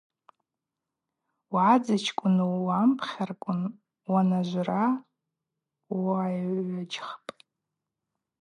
Уъадзачкӏвыну 1.53 2.55
уампхьарквын 2.67 3.61
уанажвра 4.11 4.85
уайгӏваджьхпӏ. 6.03 7.29